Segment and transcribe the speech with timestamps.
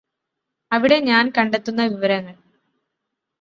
[0.71, 2.39] അവിടെ ഞാന് കണ്ടെത്തുന്ന വിവരങ്ങള്